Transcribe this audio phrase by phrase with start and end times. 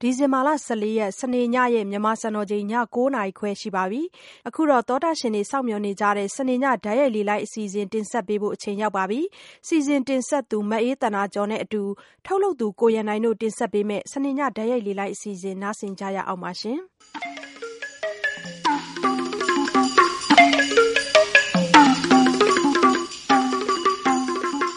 [0.00, 4.02] ဒီဇင်ဘာလ ၁၄ ရက် စနေညရဲ့ မြန်မာစံတော်ချိန် ည ၉ နာရီခွဲ ရှိပါပြီ။
[4.48, 9.20] အခုတော့ သောတရှင်တွေ စောင့်မျှော်နေကြတဲ့ စနေည တိုက်ရိုက်လေလှိုင်းအစီအစဉ် တင်ဆက်ပေးဖို့ အချိန်ရောက်ပါပြီ။
[9.66, 11.82] စီစဉ်တင်ဆက်သူ မအေးသန္တာကျော်နဲ့အတူ
[12.26, 16.78] ထုတ်လုပ်သူ ကိုရန်နိုင်တို့ တင်ဆက်ပေးမယ့် စနေည တိုက်ရိုက်လေလှိုင်းအစီအစဉ် နားဆင်ကြရအောင်ပါရှင်။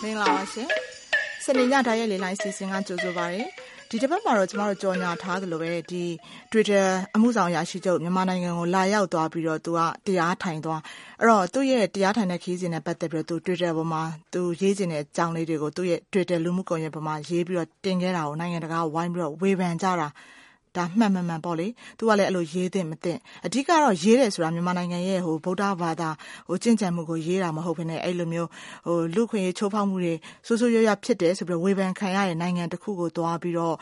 [0.01, 0.67] မင်္ဂလာပါရှင်။
[1.45, 3.47] စနေည တိုက်ရိုက်လေလှိုင်းအစီအစဉ်က ကြိုဆိုပါတယ်။
[3.93, 5.71] ဒီတပတ်မှာတော့ ကျမတို့ကြော်ငြာထားသလိုပဲ
[6.51, 6.85] Twitter
[7.15, 10.81] အမှုဆောင်အရာရှိချုပ် မြန်မာနိုင်ငံကို လာရောက်သွားပြီးတော့ သူက တရားထိုင်သွား။
[11.21, 20.07] အဲဒီတော့ သူ့ရဲ့ တရားထိုင်တဲ့ခရီးစဉ်နဲ့ ပတ်သက်ပြီးတော့ Twitter ပေါ်မှာ သူရေးချင်တဲ့အကြောင်းလေးတွေကို သူ့ရဲ့ Twitter လူမှုကွန်ရက်ပေါ်မှာ ရေးပြီးတော့ တင်ခဲ့တာကို နိုင်ငံတကာက ဝိုင်းပြီးတော့ ဝေဖန်ကြတာ
[20.99, 21.55] မှန်မမှန်ပေါ့။
[21.97, 26.09] သူကလဲအဲဒီလိုရေးသင့်မသင့်။အဓိကတော့ရေးတယ်ဆိုတာမြန်မာနိုင်ငံရဲ့ဗုဒ္ဓဘာသာ
[26.63, 28.49] ကျင့်ကြံမှုကိုရေးတာမဟုတ်ဘဲနဲ့အဲဒီလိုမျိုး
[29.15, 30.13] လူ့အခွင့်အရေးချိုးဖောက်မှုတွေ
[30.47, 33.75] ဆိုးဆိုးရွားရွားဖြစ်တယ်ဆိုပြီးဝေဖန်ခံရတဲ့နိုင်ငံတခုကိုသွားပြီးတော့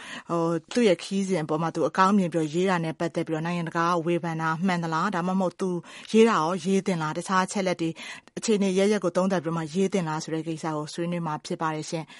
[0.73, 5.69] သူ့ရဲ့ခရီးစဉ်အပေါ်အကောင်းမြင်ရေးတာနဲ့ပတ်သက်ပြီးတော့နိုင်ငံတကာကဝေဖန်တာမှန်သလား။ဒါမှမဟုတ်သူ
[6.11, 7.89] ရေးတာကောရေးသင့်သလား။တခြားအချက်အလက်တွေ
[8.37, 12.05] အခြေအနေအရပ်ရပ်ကိုသုံးသပ်ပြီးတော့ရေးသင့်သလားဆိုတဲ့ကိစ္စကိုဆွေးနွေးမှာဖြစ်ပါတယ်ရှင့်။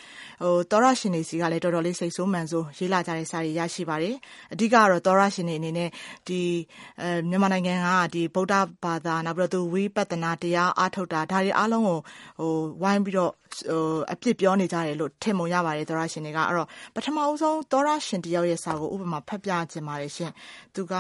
[0.72, 4.16] သောတရှင်တွေဆီကလည်းတော်တော်လေးစိတ်ဆိုးမန်ဆိုးရေးလာကြတဲ့စာတွေရရှိပါတယ်။
[4.54, 5.90] အဓိကတော့ သောတရှင်တွေအနေနဲ့
[7.30, 7.74] မြန်မာနိုင်ငံ
[8.14, 9.16] က ဗုဒ္ဓဘာသာ၊
[9.74, 12.00] ဝိပဿနာတရားအားထုတ်တာ ဒါတွေအားလုံးကို
[12.84, 13.32] ဝိုင်းပြီးတော့
[14.14, 15.86] အပြစ်ပြောနေကြတယ်လို့ ထင်ပုံရပါတယ်။
[16.96, 20.12] ပထမဦးဆုံး သောတရှင်တယောက်ရဲ့စာကို ဥပမာ ဖတ်ပြချင်ပါတယ်။
[20.76, 20.94] သူက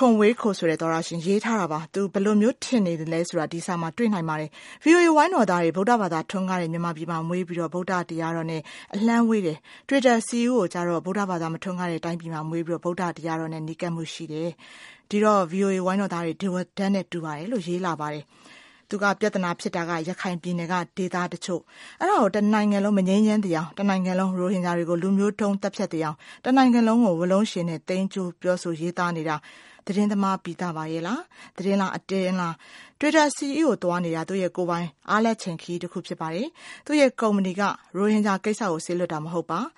[0.00, 4.50] ခွန်ဝေးခူဆိုတဲ့သောတရှင်ရေးထားတာပါ။သူဘယ်လိုမျိုးထင်နေသလဲဆိုတာကိုဒီစာမှာတွေ့နိုင်ပါတယ်။
[4.84, 8.62] VOA ဝိုင်းတော်သားတွေဗုဒ္ဓဘာသာထွန်းကားတဲ့မြန်မာပြည်မှာမွေးပြီးတော့ဗုဒ္ဓတရားတော်နဲ့
[8.94, 9.58] အလှမ်းဝေးတယ်။
[9.88, 14.50] Twitter CEO ကြတော့ဗုဒ္ဓဘာသာမထွန်းကားတဲ့တိုင်းပြည်မှာမွေးပြီးတော့ဗုဒ္ဓတရားတော်နဲ့နီးကပ်မှုရှိတယ်။
[15.10, 18.24] ဒီတော့ VOA ဝိုင်းတော်သားတွေတဝက်တန်းနဲ့တူပါတယ်လို့ရေးလာပါတယ်။
[18.88, 21.62] သူကပြဿနာဖြစ်တာကရခိုင်ပြည်နယ်ကဒေသတချို့။
[22.00, 29.36] အဲဒါကိုတနိုင်ငံလုံးမငြိမ်းချမ်းသေးအောင်၊တနိုင်ငံလုံးရိုဟင်ဂျာတွေကိုလူမျိုးတုန်းသတ်ဖြတ်သေးအောင်တနိုင်ငံလုံးကိုဝါးလုံးရှည်နဲ့သိမ်းကျိုးပြောဆိုရေးသားနေတာ
[29.86, 31.20] သတင်းသမားပီသပါရဲ့လား။
[31.56, 32.54] သတင်းလား၊အတင်းလား။
[32.98, 36.48] Twitter CEO သွားနေတာသူ့ရဲ့ကိုယ်ပိုင်အားလပ်ရက်ခရီးတခုဖြစ်ပါတယ်။
[36.86, 39.60] သူ့ရဲ့ကုမ္ပဏီကရိုဟင်ဂျာကိစ္စကိုစေလွှတ်တာမဟုတ်ပါ။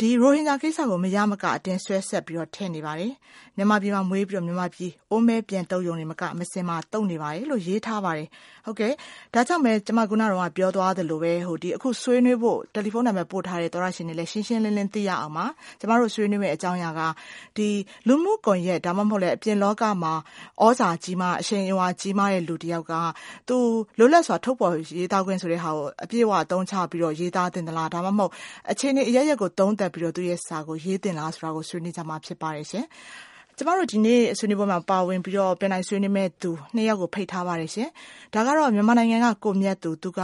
[0.00, 3.12] ဒီရိုဟင်ဂျာကိစ္စကိုမရမကအတင်းဆွဲဆန့်ပြီးတော့ထည့်နေပါတယ်။
[3.56, 8.28] မြန်မာပြည်မှာမွေးပြီးတော့မြန်မာပြည်အိုးမဲပြန်သုတ်ရုံတင်မကမစင်မှာသုတ်နေပါတယ်လို့ရေးထားပါတယ်။
[8.66, 10.22] ဒါကြောင့်ပဲကျမအခုန
[10.56, 11.32] ပြောသွားသလိုပဲ
[11.76, 15.46] အခုဆွေးနွေးဖို့တယ်လီဖုန်းနံပတ်ပို့ထားတဲ့သောတရှင်တွေလည်းရှင်းရှင်းလင်းလင်းသိရအောင်ပါ။
[15.80, 17.00] ကျမတို့ဆွေးနွေးမယ့်အကြောင်းအရာက
[18.08, 20.12] လူမှုကွန်ရက်ဒါမှမဟုတ်အပြင်လောကမှာ
[20.60, 22.92] သြဇာကြီးမား၊အရှိန်အဝါကြီးမားတဲ့လူတယောက်က
[23.48, 23.56] သူ
[23.98, 28.30] လွတ်လပ်စွာထုတ်ဖော်ရေးသားခွင့်ဆိုတဲ့ဟာကိုအပြည့်အဝအသုံးချပြီးတော့ရေးသားသင့်သလား။ဒါမှမဟုတ်
[28.70, 32.66] အခြေအနေအရပ်ရပ်ကိုသုံးသပ်ပြီးတော့သူ့ရဲ့စာကိုရေးသင့်သလားဆိုတာကိုဆွေးနွေးကြမှာဖြစ်ပါတယ်။
[33.58, 35.52] ကျမတို့ဒီနေ့ဆွေးနွေးပွဲမှာပါဝင်ပြီးတော့
[35.88, 37.70] ဆွေးနွေးမယ့်သူနှစ်ယောက်ကိုဖိတ်ထားပါတယ်။
[38.34, 40.20] ဒါကတော့မြန်မာနိုင်ငံကကိုမြတ်သူသူက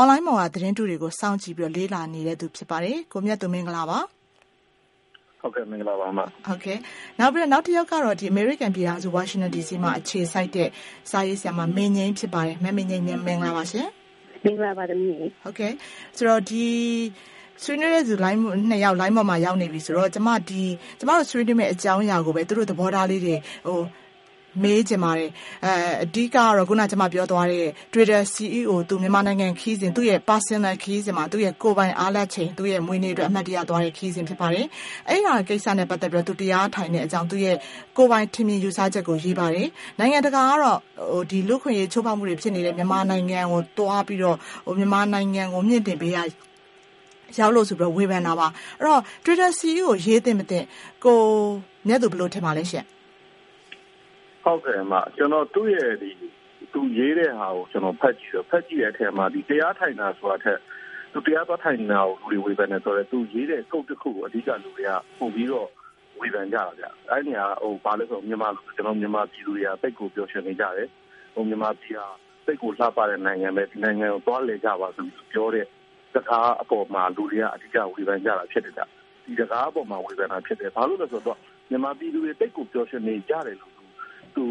[0.00, 3.98] Online ပေါ်ကသတင်းတုတွေကိုစောင့်ကြည့်ပြီးတော့လေ့လာနေသူဖြစ်ပါတယ်။ကိုမြတ်သူမင်္ဂလာပါ။
[7.20, 10.68] နောက်တယောက်ကတော့အမေရိကန်ပြည်ထောင်စုဝါရှင်တန်ဒီစီမှာအခြေစိုက်တဲ့
[11.10, 13.86] စာရေးဆရာမမေငြိမ်းဖြစ်ပါတယ်။မမေငြိမ်းမင်္ဂလာပါရှင်။
[14.44, 14.84] မင်္ဂလာပါ။
[16.16, 17.00] ဆွေး
[17.80, 18.14] နွေးတဲ့လူ
[18.70, 23.34] နှစ်ယောက် လိုင်းပေါ်မှာ ရောက်နေပြီဆိုတော့ ကျမတို့ ဆွေးနွေးမယ့်အကြောင်းအရာကိုပဲ သူတို့ သဘောထားလေးတွေ
[24.62, 25.30] မေးချင်ပါတယ်။
[26.02, 28.70] အဓိကတော့ အခုန ကျမပြောသွားတဲ့ Twitter CEO
[29.02, 34.66] မြန်မာနိုင်ငံခရီးစဉ် သူ့ရဲ့ Personal ခရီးစဉ်မှာ သူ့ရဲ့ ကိုယ်ပိုင်အားလပ်ချိန် သူ့ရဲ့မွေးနေ့အတွက် အမှတ်တရသွားတဲ့ ခရီးစဉ် ဖြစ်ပါတယ်။
[35.08, 37.56] အဲဒါကိစ္စနဲ့ ပတ်သက်ပြီးတော့ သူ တရားထိုင်တဲ့အကြောင်း သူ့ရဲ့
[37.96, 40.78] ကိုယ်ပိုင်ထင်မြင်ယူဆချက်ကို ရေးပါတယ်။နိုင်ငံတကာကတော့
[41.48, 44.36] လူ့အခွင့်အရေး ချိုးဖောက်မှုတွေ ဖြစ်နေတဲ့ မြန်မာနိုင်ငံကို သွားပြီးတော့
[44.78, 46.22] မြန်မာနိုင်ငံကို မြှင့်တင်ပေးရာ
[47.38, 48.46] ရောက်လို့ဆိုပြီးတော့ဝေဖန်တာပါ။
[48.80, 50.66] အဲဒီတော့ Twitter CEO ရေးသင့်မသင့်
[51.04, 51.18] ကို
[51.88, 52.86] မြတ်သူဘယ်လိုထင်ပါလဲရှင့်။
[56.72, 57.64] သူရေးတဲ့ဟာကို
[58.00, 58.32] ဖတ်ကြည့်
[58.82, 60.58] တဲ့အထဲမှာတရားထိုင်တာဆိုတာထက်
[61.12, 65.68] သူတရားသွားထိုင်တာကိုလူတွေဝေဖန်တယ်ဆိုတော့သူရေးတဲ့ Quote တခုကိုအဓိကလူတွေကပိုပြီးတော့
[66.20, 70.88] ဝေဖန်ကြတယ်။အဲဒီနေရာကဘာလဲဆိုတော့မြန်မာပြည်သူတွေကသိပ်ကိုပျော်ရွှင်နေကြတယ်။
[71.48, 72.08] မြန်မာပြည်ဟာ
[72.46, 75.66] သိပ်ကိုလှပတဲ့နိုင်ငံ။ဒီနိုင်ငံကိုသွားလည်ကြပါလို့ပြောတဲ့
[76.14, 78.74] စကားအပေါ်မှာလူတွေက အဓိကဝေဖန်ကြတာဖြစ်တယ်။
[79.24, 81.38] ဒီစကားအပေါ်မှာဝေဖန်တာဖြစ်တယ်။ဘာဖြစ်လို့လဲဆိုတော့
[81.70, 83.74] မြန်မာပြည်သူတွေသိပ်ကိုပျော်ရွှင်နေကြတယ်လို့
[84.36, 84.44] သူ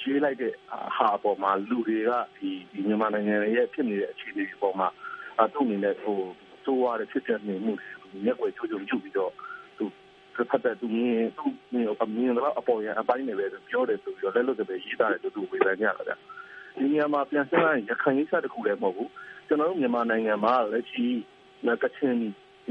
[0.00, 0.54] ရေးလိုက်တဲ့
[0.96, 2.10] ဟာပေါ်မှာလူတွေက
[2.86, 4.88] မြန်မာနိုင်ငံရဲ့ဖြစ်နေတဲ့အခြေအနေတွေပေါ်မှာ
[5.54, 9.32] သူ့အနေနဲ့ဆိုးဝါးတဲ့ဖြစ်ပျက်နေမှုတွေကိုမျက်ကွယ်ပြုပြီးတော့
[9.78, 16.18] သူမြင်သလောက်အပေါ်ယံအပိုင်းတွေပဲပြောတယ်ဆိုပြီးတော့လက်လွတ်စပယ်ရေးသားတယ်လို့ဝေဖန်ကြတယ်။
[16.78, 19.08] ဒီနေရာမှာပြန်စဉ်းစားရင်ရခိုင်ကိစ္စတခုတည်းမဟုတ်ဘူး။
[19.48, 21.06] ကျနော်တို့မြန်မာနိုင်ငံမှာလက်ရှိ
[21.82, 22.16] ကချင်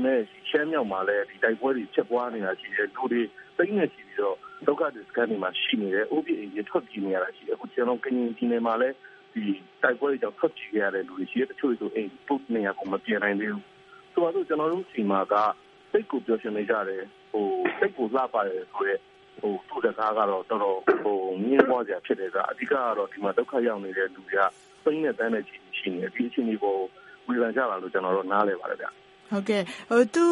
[0.04, 3.22] နဲ့ရှမ်းမြောက်မှာလည်းတိုက်ပွဲတွေဖြစ်ပွားနေတာရှိတယ်။လူတွေ
[3.58, 4.38] သိန်းနဲ့ချီပြီးတော့
[4.68, 7.88] ဒုက္ခသည်စခန်းတွေမှာရှိနေတယ်။အိုးပစ်အိမ်ပစ်ထွက်ပြေးနေရတာရှိတယ်။ကရင်
[8.38, 8.96] ပြည်နယ်မှာလည်း
[9.34, 13.64] တိုက်ပွဲတွေကြောင့်ထွက်ပြေးခဲ့ရတဲ့လူတွေရှိတယ်။တချို့တွေဆိုရင်ကိုယ့်နေရပ်ကိုမပြန်နိုင်သေးဘူး။
[14.14, 15.36] ဆိုပါစို့ကျနော်တို့ဆီမှာက
[15.92, 17.46] စိတ်ကိုပျော်ရွှင်နေကြတယ်ဟို
[17.78, 18.96] စိတ်ကိုလှပါတယ်ဆိုရဲ
[19.42, 24.44] ဟိုသူ့စကားကတော့တော်တော်ဟိုမြင်းပွားစရာဖြစ်တယ်ကအဓိကကတော့ဒီမှာဒုက္ခရောက်နေတဲ့လူတွေက
[24.84, 26.80] စိတ်နဲ့တန်းတဲ့ချီရှိနေဒီအချိန်ဒီပေါ်
[27.28, 28.88] ဝေဖန်ကြတာလို့ကျွန်တော်တို့နားလည်ပါတယ်ဗျ
[29.34, 30.26] ဟုတ်ကဲ့ဟိုသူ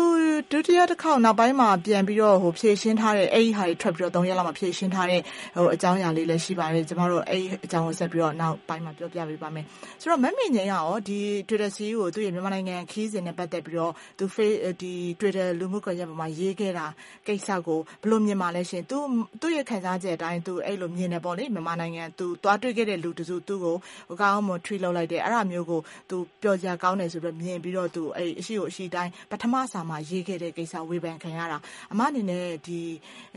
[0.51, 5.21] ဒုတိယတစ်ခေါက်နောက်ပိုင်းမှာပြန်ပြီးတော့ဟိုဖြည့်ရှင်းထားတဲ့အဲ့ဒီဟာတွေထွက်ပြီးတော့၃ရက်လောက်မှဖြည့်ရှင်းထားတဲ့
[5.55, 9.65] ဟိုအကြောင်းအရာလေးလည်းရှိပါတယ်ကျမတို့အဲ့ဒီအကြောင်းကိုဆက်ပြီးတော့နောက်ပိုင်းမှာပြောပြပေးပါမယ်
[10.01, 16.85] ဆိုတော့မက်မင်ငိန်ကရောဒီ Twitter CEO ကိုသူ့ရဲ့မြန်မာနိုင်ငံခီးစဉ်နဲ့ပတ်သက်ပြီးတော့သူ face ဒီ Twitter လူမှုကွန်ရက်ပေါ်မှာရေးခဲ့တာ
[17.27, 18.97] ကိစ္စကိုဘယ်လိုမြင်ပါလဲရှင်သူ
[19.41, 23.75] သူ့ရဲ့ခံစားချက်အတိုင်းသူအဲ့လိုမြင်တယ်ပေါ့လေမြန်မာနိုင်ငံသူသွားတွေ့ခဲ့တဲ့လူတစုသူ့ကို
[24.07, 31.57] ဟိုကောင်းမ treat လုပ်လိုက်တယ်အဲ့ဒါမျိုးကိုသူပျော်စရာကောင်းတယ်ဆိုပြီးမြင်ပြီးတော့သူအဲ့အရှိကိုအရှိတိုင်းပထမစာမှာရေးခဲ့တဲ့ကိစ္စဝေဖန်ခံရတာ
[31.91, 32.79] အမအနေနဲ့ဒီ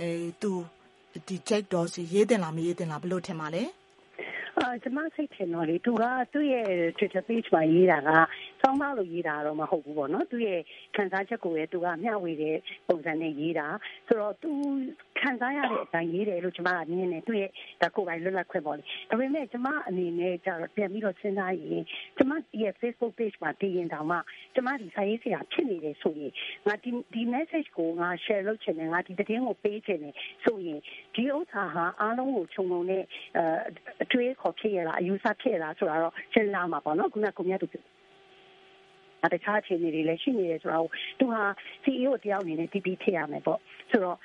[0.01, 0.09] အဲ
[0.43, 0.53] သူ
[1.29, 3.63] ဒီ check တော့စီရေးတင်လားမရေးတင်လားဘယ်လိုထင်ပါလဲ
[4.59, 6.69] အာကျမစိတ်ထင်တော့လေသူကသူ့ရဲ့
[6.99, 8.11] Twitter page မှာရေးတာက
[8.65, 10.61] စောင်းမလို့ရေးတာတော့မဟုတ်ဘူးပေါ့နော်သူရဲ့
[10.97, 12.57] ခံစားချက်ကိုလည်းသူကမျှဝေတဲ့
[12.89, 13.67] ပုံစံနဲ့ရေးတာ
[14.07, 14.51] ဆိုတော့သူ
[15.21, 17.51] ခံစားရတဲ့အတိုင်းရေးတယ်လို့ကျမကမြင်တယ်သူ့ရဲ့
[17.83, 21.83] ဒါကိုယ်ပိုင်လွတ်လပ်ခွင့်ပေါ့လေဒါပေမဲ့ကျမအနေနဲ့ကျတော့ပြန်ပြီးတော့စဉ်းစားရင်
[22.17, 24.19] ကျမရဲ့ Facebook page မှာတည်ရင်တောင်မှ
[24.55, 26.33] ကျမဒီစာရေးဆရာဖြစ်နေတယ်ဆိုရင်
[26.67, 30.15] ငါဒီဒီ message ကိုငါ share လုပ်ချင်တယ်ငါဒီသတင်းကိုပေးချင်တယ်
[30.45, 30.81] ဆိုရင်
[31.15, 33.03] ဒီဥစ္စာဟာအားလုံးကိုခြုံငုံနဲ့
[34.03, 37.67] အတွေးခေါ်ဖြစ်ရလားအယူဆဖြစ်ရလားဆိုတာတော့စဉ်းစားမှာပေါ့နော်ခုနကကိုမြတ်သူ
[39.33, 40.89] တခြားအခြေအနေတွေလည်းရှိနေတယ်ဆိုတော့
[41.19, 41.43] သူဟာ
[41.85, 43.61] CEO တယောက်အနေနဲ့တည်တည်ဖြစ်ရမယ်ပေါ့
[43.91, 44.19] ဆိုတော့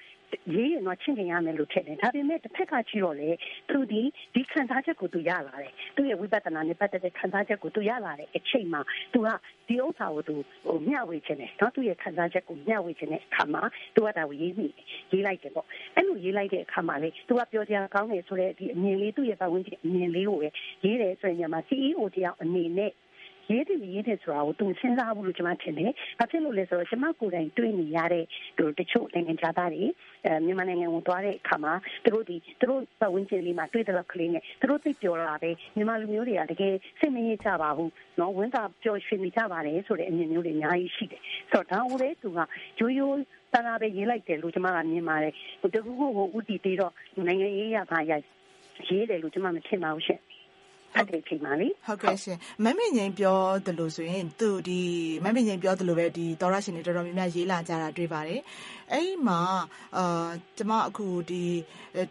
[0.53, 3.29] ရေးရင်တော့ချင့်ခင်ရမယ်လို့ထင်တယ်ဒါပေမဲ့တစ်ဖက်ကကြည့်တော့လေ
[3.69, 4.01] သူဒီ
[4.35, 8.81] ဒီခံစားချက်ကိုသူရလာတယ်သူရဲ့ဝိပဿနာနဲ့ပတ်သက်တဲ့ခံစားချက်ကိုသူရလာတဲ့အချိန်မှာ
[9.13, 9.27] သူက
[9.67, 10.35] ဒီဥစ္စာကိုသူ
[10.67, 13.63] ဟိုမျှဝေခြင်းနဲ့နော်သူရဲ့ခံစားချက်ကိုမျှဝေခြင်းနဲ့အခါမှာ
[13.95, 14.67] သူကဒါကိုရေးမိ
[15.11, 20.49] ရေးလိုက်တယ်ပေါ့အဲ့လိုရေးလိုက်တဲ့အခါမှာလေသူကပြောကြကောင်းတယ်ဆိုတဲ့ဒီအမြင်လေးသူ့ရဲ့ပတ်ဝန်းကျင်အမြင်လေးကိုပဲ
[20.85, 22.91] ရေးတယ်ဆိုရင်ညမှာ CEO တယောက်အနေနဲ့
[23.51, 28.25] ရေးတယ်ရေးတယ်ဆိုတာကိုသူစဉ်းစားဘူးလို့ကျွန်မထင်တယ်။ဘာဖြစ်လို့လဲဆိုတော့ကျွန်မကိုယ်တိုင်တွေ့နေရတဲ့
[28.57, 29.83] ဟိုတချို့နိုင်ငံသားတွေ
[30.25, 31.73] အဲမြန်မာနိုင်ငံကိုသွားတဲ့အခါမှာ
[32.03, 42.39] သူတို့ဒီသူတို့ပတ်ဝန်းကျင်လေးမှာတွေ့တဲ့ကလေးနဲ့သူတို့သိပြောလာပဲမြန်မာလူမျိုးတွေကတကယ်စိတ်မရကြပါဘူး။နော်ဝန်သာပျော်ရွှင်နေကြပါတယ်ဆိုတဲ့အမြင်မျိုးတွေအများကြီးရှိတယ်။ဆိုတော့ဒါဦးလေသူက
[42.79, 43.17] ရိုးရိုး
[43.53, 46.93] တနာပဲရေးလိုက်တယ်လို့ကျွန်မကမြင်ပါတယ်။ဟိုတခုခုကိုဥတီပြီးတော့
[47.27, 48.11] နိုင်ငံရေးရပါရ
[48.89, 50.21] ရေးတယ်လို့ကျွန်မမထင်ပါဘူးရှင့်။
[50.93, 54.81] ဟုတ်ကဲ့ချိန်ပါလေဟုတ်ကဲ့ရှင်မမင်းငိန်ပြောသလိုဆိုရင်သူဒီ
[55.23, 58.41] မမင်းငိန်ပြောသလိုပဲဒီတော်ရရှင်တွေတော်တော်များများရေးလာကြတာတွေ့ပါတယ်
[58.91, 59.39] အဲ့ဒီမှာ
[59.97, 61.43] အာကျမအခုဒီ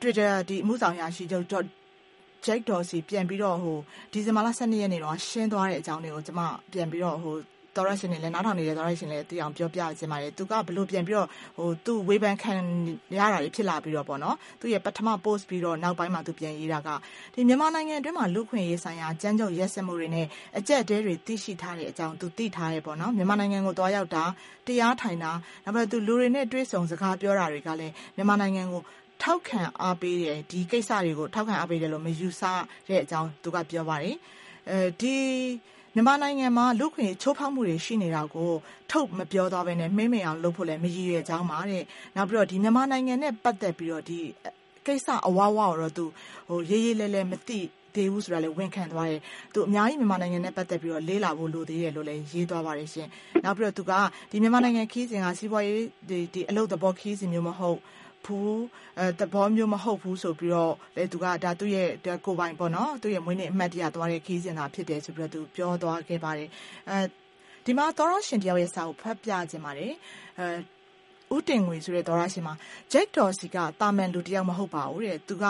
[0.00, 1.46] Twitter ဒီအမှုဆောင်ရရှိချုပ်
[2.46, 3.78] Jack Dorsey ပြန်ပြီးတော့ဟို
[4.12, 6.40] ဒီဇင်ဘာလ12ရက်နေ့တော့ရှင်းသွားတဲ့အကြောင်းတွေကိုကျမ
[6.72, 7.36] ပြန်ပြီးတော့ဟို
[7.78, 12.52] သောရရှင်တွေလည်းနားထောင်နေတဲ့သောရရှင်လည်းသိအောင်ပြောပြချင်ပါတယ်သူကဘလို့ပြန်ပြီးတော့ဟိုသူ့ဝေဖန်ခံ
[13.18, 16.88] ရတာတွေဖြစ်လာပြီးတော့ပေါ့နော်သူရဲ့ပထမ post ပြီးတော့နောက်ပိုင်းမှာသူပြန်ရေးတာက
[17.34, 20.26] ဒီမြန်မာနိုင်ငံအတွင်းမှာလူခွင့်ရေးဆိုင်ရာကြမ်းကြုတ်ရက်စက်မှုတွေနဲ့
[20.58, 24.24] အကြက်တဲတွေသိရှိထားတဲ့အကြောင်းသူသိထားရဲပေါ့နော်မြန်မာနိုင်ငံကိုတွားရောက်တာ
[24.66, 25.32] တရားထိုင်တာ
[25.64, 28.82] နောက်ပြီးသူလူတွေနဲ့တွေ့ဆုံစကားပြောတာတွေကလည်းမြန်မာနိုင်ငံကို
[29.22, 32.42] ထောက်ခံအားပေးတယ်ဒီကိစ္စတွေကိုထောက်ခံအားပေးတယ်လို့မယူဆ
[32.88, 34.16] တဲ့အကြောင်းသူကပြောပါတယ်
[34.70, 35.16] အဲဒီ
[35.98, 38.50] မြန်မာနိုင်ငံမှာ လူခွင့်ချိုးဖောက်မှုတွေ ရှိနေတာကို
[38.90, 41.84] ထုတ်မပြောသွားဘဲနဲ့ မှိမ့်မိန်အောင်လုပ်ဖို့လည်း မရည်ရွယ်ကြောင်းပါတဲ့
[42.16, 44.18] နောက်ပြီးတော့ဒီမြန်မာနိုင်ငံနဲ့ ပတ်သက်ပြီးတော့ ဒီ
[44.86, 46.04] ကိစ္စအဝဝတော့ သူ
[46.48, 47.60] ဟိုရေးရေးလဲလဲမသိ
[47.94, 49.20] သေးဘူးဆိုတာလည်း ဝန်ခံသွားတယ်။
[49.54, 53.08] သူအများကြီး မြန်မာနိုင်ငံနဲ့ ပတ်သက်ပြီးတော့ လေးလာဖို့ လိုသေးတယ်လို့လည်း ရေးသွားပါတယ်ရှင်။
[53.44, 53.92] နောက်ပြီးတော့ သူက
[54.30, 57.78] ဒီမြန်မာနိုင်ငံခီးစဉ်က စီးပွားရေးဒီဒီအလုပ်သဘောခီးစဉ်မျိုး မဟုတ်
[58.24, 58.58] ဘူး
[58.98, 61.88] အဲသဘောမျိုးမဟုတ်ဘူးဆိုပြီးတော့လေသူကဒါသူ့ရဲ့
[62.26, 66.48] ကိုပိုင်ပေါ့နော်သူ့ရဲ့မွေးနေ့အမှတ်တရသွားတဲ့ခီးစဉ်သာဖြစ်တယ်ဆိုပြီးတော့သူပြောသွားခဲ့ပါတယ်
[66.90, 66.98] အဲ
[67.64, 69.92] ဒီမှာသောရရှင်တယောက်ရဲ့စာကိုဖတ်ပြခြင်းပါတယ်
[70.38, 72.54] အဲဦးတင်ငွေဆိုတဲ့သောရရှင်မှာ
[72.92, 75.44] Jack Dorsey ကတာမန်လူတယောက်မဟုတ်ပါဘူးတဲ့သူက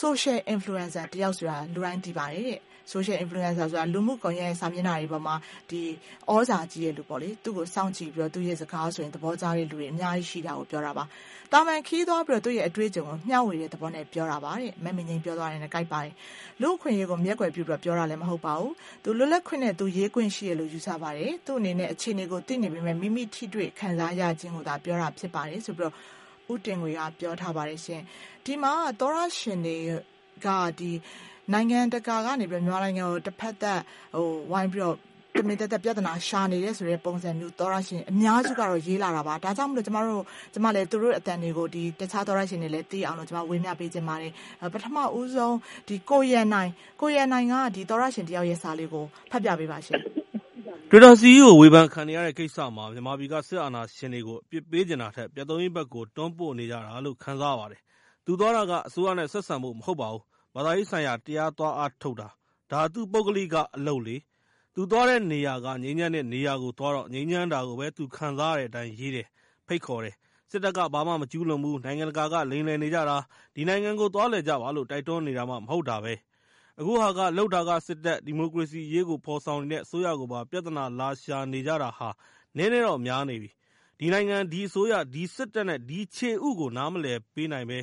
[0.00, 2.60] social influencer တယောက်ဆိုတာလူတိုင်းသိပါတယ်တဲ့
[2.92, 5.34] social influencer ဆိုတာလူမှုကွန်ရက်ရဲ့စာမျက်နှာတွေပေါ်မှာ
[5.70, 5.82] ဒီ
[6.30, 11.04] ဩဇာကြီးရဲ့လူပေါ့လေသူ့ကိုစောင့်ကြည့်ပြီးတော့သူ့ရဲ့စကားဆိုရင်သဘောကျတဲ့လူတွေအများကြီးရှိတာကိုပြောတာပါ
[11.52, 16.14] တာမန်ခီးသွားပြီးတော့သူ့ရဲ့အတွေ့အကြုံကိုမျှဝေတဲ့သဘောနဲ့ပြောတာပါတဲ့မမင်းချင်းပြောသွားတယ်နဲ့ကြိုက်ပါတယ်
[16.60, 18.74] လူအခွင့်အရေးကိုမျက်ကွယ်ပြုပြီးတော့ပြောတာလည်းမဟုတ်ပါဘူး
[19.04, 25.94] သူလွတ်လပ်ခွင့်နဲ့သူရေးခွင့်ရှိရလို့ယူဆပါတယ်သူ့အနေနဲ့အခြေအနေကိုသိနေပေမဲ့မိမိထိတွေ့ခံစားရခြင်းကိုသာပြောတာဖြစ်ပါတယ်ဆိုပြီးတော့
[26.52, 28.02] ဦးတင်ငွေကပြောထားပါတယ်ရှင်
[28.44, 29.76] ဒီမှာသောရရှင်တွေ
[30.46, 30.48] က
[30.78, 30.90] ဒီ
[31.52, 33.80] နိုင်ငံတကာကနေပြီးမြန်မာနိုင်ငံကိုတစ်ဖက်သက်
[34.14, 34.96] ဟိုဝိုင်းပြီးတော့
[35.36, 40.22] တမင်တက်တက်ပြဿနာရှာနေတဲ့ဆိုတဲ့ပုံစံမျိုးသောရရှင်အများစုကတော့ရေးလာတာပါဒါကြောင့်မလို့ကျမတို့
[40.54, 44.32] ကျမလည်းသူတို့အတန်တွေကိုဒီတခြားသောရရှင်တွေလည်းသိအောင်လို့ကျမဝေမျှပေးခြင်းပါတယ်
[44.72, 45.56] ပထမဦးဆုံး
[45.88, 50.00] ဒီကိုရန်နိုင်ကိုရန်နိုင်ကဒီသောရရှင်တယောက်ရဲ့စာလေးကိုဖတ်ပြပေးပါရှင်
[50.90, 57.80] Twitter CEO ဝေဖန်ခံနေရတဲ့ကိစ္စမှာမြန်မာပြည်ကစစ်အာဏာရှင်တွေကိုအပြစ်ပေးနေတာထက်ပြတ်သုံးရေးဘက်ကိုတွန်းပို့နေကြတာလို့ခံစားရပါတယ်။
[58.26, 60.22] သူသွားတာကအစိုးရနဲ့ဆက်ဆံဖို့မဟုတ်ပါဘူး
[60.54, 62.28] ဘာသာရေးဆိုင်ရာ တရားသွားအားထုတ်တာ။
[62.70, 64.16] ဒါ သူ့ပုဂ္ဂလိကအလုပ်လေ။
[64.74, 69.26] သူသွားတဲ့နေရာက ငြိမ်းချမ်းတဲ့နေရာကိုသွားတော့ ငြိမ်းချမ်းတာကိုပဲ သူခံစားရတဲ့အတိုင်းရေးတယ်။
[69.66, 70.14] ဖဖိတ်ခေါ်တယ်။
[70.50, 73.16] စစ်တပ်က ဘာမှမကျူးလွန်ဘူး။နိုင်ငံတကာက လိမ်လည်နေကြတာ။
[73.54, 76.14] ဒီနိုင်ငံကို သွားလည်ကြပါလို့ တိုက်တွန်းနေတာမှ မဟုတ်တာပဲ။
[76.80, 82.08] အခုဟာက လုပ်တာက စစ်တပ်၊ဒီမိုကရေစီအရေးကို ဖော်ဆောင်နေတဲ့ အစိုးရကိုပါ ပြဿနာလာရှာနေကြတာဟာ
[82.56, 83.50] နည်းနည်းတော့များနေပြီ။
[83.98, 87.80] ဒီနိုင်ငံ၊ဒီအစိုးရ၊ဒီစစ်တပ်နဲ့ ဒီခြေဥကို နားမလည်ပေးနိုင်ဘဲ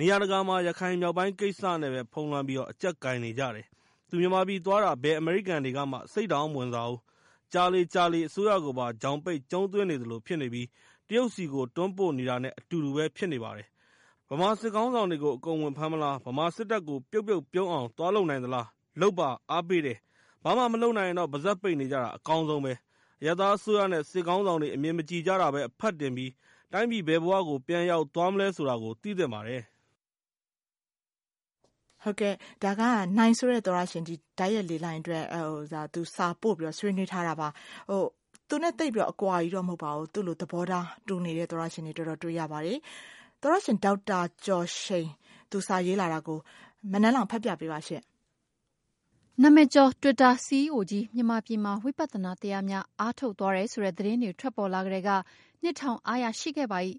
[0.00, 3.66] နေရာတကာမှာ ရခိုင်မြောက်ပိုင်းကိစ္စနဲ့ပဲ ဖုံးလွှမ်းပြီး အကျပ်ကိုင်နေကြတယ်။
[4.08, 7.00] သူမြန်မာပြည်သွားတာ ဘယ်အမေရိကန်တွေကမှ စိတ်တောင်မဝင်စားဘူး။
[7.52, 10.66] ကြာလေကြာလေ အစိုးရကိုပါ ချောင်ပိတ်ကျုံးသွင်းနေသလိုဖြစ်နေပြီး
[11.08, 13.66] တရုတ်ဆီကို တွန်းပို့နေတာနဲ့ အတူတူပဲ ဖြစ်နေပါတယ်။
[14.30, 18.66] ဗမာစစ်ခေါင်းဆောင်တွေကို အကုန်ဝင်ဖမ်းမလား၊ဗမာစစ်တပ်ကို ပြုတ်ပြုတ်ပြုံးအောင် သွားလုပ်နိုင်သလား။
[19.00, 19.98] လုပ်ပါ။အားပေးတယ်။
[20.44, 22.72] ဘာမှမလုပ်နိုင်ရင်တော့ ပါးစပ်ပိတ်နေကြတာ အကောင်းဆုံးပဲ။
[23.20, 26.32] အရပ်သားအစိုးရနဲ့ စစ်ခေါင်းဆောင်တွေ အမြင်မကြည်ကြတာပဲ အဖတ်တင်ပြီး
[26.72, 29.62] တိုင်းပြည်ဘယ်ဘဝကို ပြန်ရောက်သွားမလဲဆိုတာကို သိသင့်ပါတယ်။
[32.04, 32.82] ဟုတ်ကဲ့ဒါက
[33.18, 37.48] နိုင်ဆိုတဲ့သောရရှင်ဒီဓာတ်ရက်လေးလိုင်းအတွက်ဟိုဒါသူစာပို့ပြီးတော့ဆွေးနွေးထားတာပါ
[37.90, 38.02] ဟို
[38.48, 42.78] သူနဲ့တိတ်ပြီးတော့အကွာကြီးတော့မဟုတ်ပါဘူးသူ့လိုသဘောထားတူနေတဲ့သောရရှင်တွေတော်တော်တွေ့ရပါတယ်
[43.42, 45.08] သောရရှင်ဒေါက်တာကျော်ရှိန်
[45.50, 46.38] သူစာရေးလာတာကို
[46.92, 48.02] မနက်လောင်ဖတ်ပြပေးပါရှင့်
[49.42, 55.10] နာမည်ကျော် Twitter CEO ကြီးမြန်မာပြည်မှာဝိပဿနာတရားများအားထုတ်သွားတယ်ဆိုတဲ့သတင်းတွေထွက်ပေါ်လာကြတဲ့က
[55.62, 56.78] နှစ်ထောင်အားရရှိခဲ့ပါ၏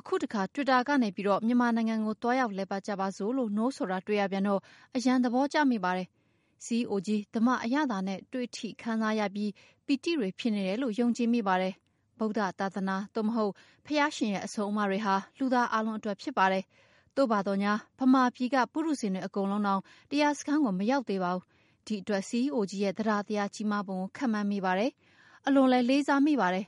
[0.00, 4.60] အခုတခါ Twitter ကနေပြီးတော့ မြန်မာနိုင်ငံကို သွားရောက်လည်ပတ်ကြပါစို့လို့နှိုးဆိုတာတွေ့ရပြန်တော့
[4.96, 6.08] အရန်သဘောကျမိပါတယ်။
[6.64, 9.50] CEO ကြီး ဓမ္မအရသာနဲ့ တွေ့ထိခံစားရပြီး
[9.86, 11.74] ပီတိတွေဖြစ်နေတယ်လို့ ယုံကြည်မိပါတယ်။
[12.18, 13.52] ဗုဒ္ဓသာသနာ သို့မဟုတ်
[13.86, 16.64] ဖះရှင်ရဲ့ အဆုံးအမတွေဟာ လူသားအလုံးအတွက် ဖြစ်ပါတယ်။
[17.16, 21.44] တို့ပါတော့ညာဗမာပြည်က ပုရုษင်တွေအကုန်လုံးတောင် တရားစခန်းကို မရောက်သေးပါဘူး။
[21.86, 24.90] ဒီအတွက် CEO ကြီးရဲ့တရားတရားကြီးမားပုံကိုခံမှန်းမိပါတယ်။
[25.46, 26.66] အလွန်လည်း လေးစားမိပါတယ်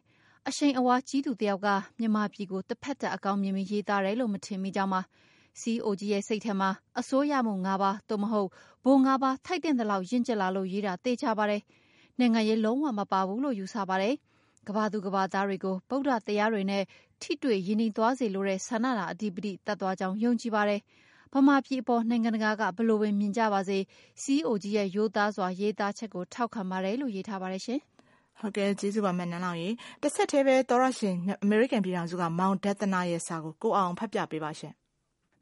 [0.50, 5.00] အရှိန်အဝါကြီးသူတယောက်က မြန်မာပြည်ကို တဖက်သတ် အကောင်းမြင်ပြီး ရေးသားတယ်လို့ မထင်မိကြောင်းပါ။
[5.60, 8.48] CEO ကြီးရဲ့ စိတ်ထဲမှာ အစိုးရမှု ၅ ပါး သို့မဟုတ်
[8.84, 11.62] ဘိုး၅ပါး ထိုက်တဲ့လောက် ရင့်ကျက်လာလို့ ရေးတာ သေချာပါတယ်။
[12.18, 14.14] နိုင်ငံရေး လုံးဝမပါဘူးလို့ ယူဆပါတယ်။
[14.66, 16.82] ကဘာသူကဘာသားတွေကို ဗုဒ္ဓတရားတွေနဲ့
[17.22, 20.80] ထိတွေ့ရင်းနှီးသွားစေလိုတဲ့ ဆန္ဒတာအဓိပတိတတ်သွားကြောင်း ယုံကြည်ပါတယ်။
[21.32, 23.78] ဗမာပြည်အပေါ် နိုင်ငံတကာကဘလို့ပဲ မြင်ကြပါစေ
[24.22, 27.80] CEO ကြီးရဲ့ ရိုးသားစွာ ရေးသားချက်ကို ထောက်ခံပါတယ်လို့ ရေးထားပါတယ်ရှင်။
[28.40, 29.70] ဟုတ်ကဲ့ကျေးဇူးပါမနန်းလောင်ရေ
[30.02, 34.74] တစ်ဆက်တည်းပဲသောရရှင်အမေရိကန်ပြည်ထောင်စုကမောင်ဒသနာရဲ့စာကိုကိုအောင်ဖတ်ပြပေးပါရှင်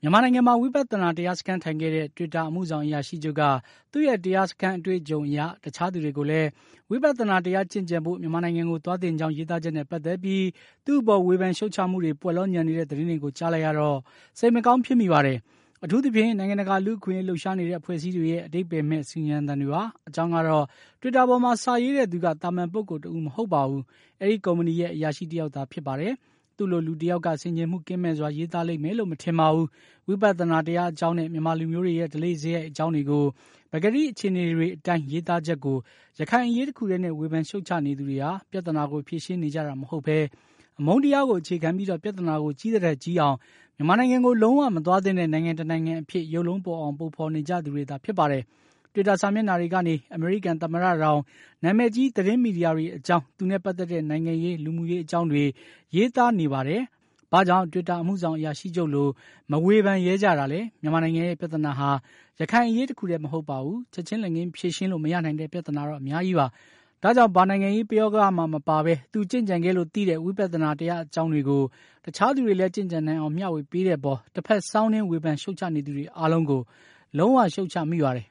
[0.03, 3.43] မြန်မာနိုင်ငံမှာဝိပဿနာတရားစခန်းထိုင်ခဲ့တဲ့ Twitter အမှုဆောင်အရာရှိချုပ်က
[3.93, 6.49] သူ့ရဲ့တရားစခန်းအတွေ့အကြုံအရတခြားသူတွေကိုလည်း
[6.91, 10.45] ဝိပဿနာတရားကျင့်ကြံဖို့မြန်မာနိုင်ငံကိုသွားတင်ကြောင်းရေးသားချက်နဲ့ပတ်သက်ပြီး
[10.87, 13.99] သူ့အပေါ်ဝေဖန်ရှုတ်ချမှုတွေပွက်လောညံနေတဲ့သတင်းတွေကိုကြားလိုက်ရတော့
[14.39, 15.39] စိတ်မကောင်းဖြစ်မိပါတယ်။
[15.87, 20.65] အထူးသဖြင့် နိုင်ငံတကာ လူ့အခွင့်အရေး လှုပ်ရှားနေတဲ့ အဖွဲ့အစည်းတွေရဲ့ အဓိပ္ပါယ်မဲ့ ဆူညံသံတွေပါ။အကြောင်းကတော့
[21.01, 23.83] Twitter ပေါ်မှာ စာရေးတဲ့သူက သာမန်ပုဂ္ဂိုလ်တဦး မဟုတ်ပါဘူး။
[24.21, 26.13] အဲဒီကုမ္ပဏီရဲ့ အရာရှိတယောက်သာ ဖြစ်ပါတယ်။
[26.57, 29.67] သူ့လို လူတယောက်က ဆင်ခြင်မှုကင်းမဲ့စွာ ရေးသားလိမ့်မယ်လို့ မထင်ပါဘူး။
[30.07, 33.25] ဝိပဿနာတရားအကြောင်းနဲ့ မြန်မာလူမျိုးတွေရဲ့ ဓလေ့စရိုက်အကြောင်းတွေကို
[33.73, 35.77] ပကတိအခြေအနေတွေအတိုင်း ရေးသားချက်ကို
[36.19, 40.19] ရခိုင်အရေးတခုတည်းနဲ့ ဝေဖန်ရှုတ်ချနေသူတွေဟာ ပြဿနာကို ဖြေရှင်းနေကြတာ မဟုတ်ဘဲ
[40.79, 43.37] အမုန်းတရားကို အခြေခံပြီးပြဿနာကို ကြီးသထက်ကြီးအောင်
[43.77, 48.43] မြန်မာနိုင်ငံကို လုံးဝမသွားသင့်တဲ့ နိုင်ငံတနိုင်ငံအဖြစ် ရုပ်လုံးပေါ်အောင် ပုံဖော်နေကြသူတွေသာ ဖြစ်ပါတယ်။
[48.93, 51.21] Twitter စာမျက်နှာတွေကနေ အမေရိကန်သမ္မတတောင်
[51.65, 55.45] နာမည်ကြီး သတင်းမီဒီယာတွေအကြောင်း သူနဲ့ပတ်သက်တဲ့ နိုင်ငံရေး၊လူမှုရေးအကြောင်းတွေ
[55.97, 56.81] ရေးသားနေပါတယ်။
[57.33, 59.09] ဘာကြောင့် Twitter အမှုဆောင်အရာရှိချုပ်လို
[59.51, 61.91] မဝေဖန်ရဲကြတာလဲ။မြန်မာနိုင်ငံရဲ့ ပြဿနာဟာ
[62.41, 66.47] ရခိုင်အရေးတခုတည်း မဟုတ်ပါဘူး။ချက်ချင်းလက်ငင်းဖြေရှင်းလို့ မရနိုင်တဲ့ ပြဿနာတော့ အများကြီးပါ
[67.07, 71.63] ဒါကြောင့် ဘာနိုင်ငံရေးပယောဂမှမပါဘဲ သူကျင့်ကြံခဲ့လို့သိတဲ့ ဝိပဿနာတရားအကြောင်းတွေကို
[72.05, 76.61] တခြားသူတွေလည်း ကျင့်ကြံနိုင်အောင် မျှဝေပေးတဲ့ပေါ်တစ်ဖက်စောင်းနှင်း ဝေဖန်ရှုတ်ချနေသူတွေအားလုံးကို
[77.19, 78.27] လုံးဝရှုတ်ချမိပါတယ်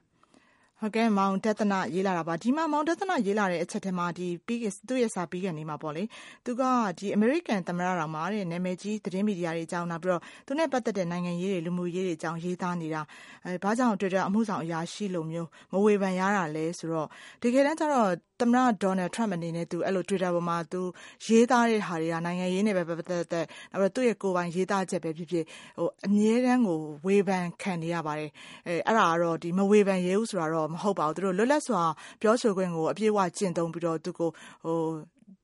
[0.86, 6.04] ဟုတ်ကဲ့မောင်ဒသနရေးလာတာပါဒီမှာမောင်ဒသနရေးလာတဲ့အချက်ထဲမှာဒီပြီးသူ့ရဲ့စာပြီးကနေမှာပေါ့လေ
[6.46, 6.64] သူက
[6.98, 13.02] ဒီအမေရိကန်သမ္မတတော်မှာတဲ့နာမည်ကြီးသတင်းမီဒီယာတွေအကြောင်းနောက်ပြီးတော့သူနဲ့ပတ်သက်တဲ့နိုင်ငံရေးတွေလူမှုရေးတွေအကြောင်းရေးသားနေတာ
[13.46, 17.08] အဲဘာကြောင့်တွေ့တဲ့အမှုဆောင်အရာရှိလိုမျိုးမဝေဖန်ရတာလဲဆိုတော့
[17.42, 18.10] တကယ်တမ်းကျတော့
[18.40, 20.82] သမ္မတဒေါ်နယ်ထရမ့်အနေနဲ့သူအဲ့လို Twitter ပေါ်မှာသူ
[21.26, 25.46] ရေးသားတဲ့ဟာတွေကနိုင်ငံရေးနဲ့ပဲပတ်သက်တဲ့နောက်ပြီးသူ့ရဲ့ကိုယ်ပိုင်ရေးသားချက်ပဲဖြစ်ဖြစ်
[25.78, 28.32] ဟိုအမြဲတမ်းကိုဝေဖန်ခံနေရပါတယ်
[28.68, 31.84] အဲအဲ့ဒါကတော့ဒီမဝေဖန်ရဲဘူးဆိုတာတော့မဟုတ်ပါဘူးသူတို့လွတ်လပ်စွာ
[32.22, 34.30] ပြောဆိုခွင့်ကိုအပြည့်အဝကျင့်သုံးပြီးတော့သူကို
[34.66, 34.80] ဟို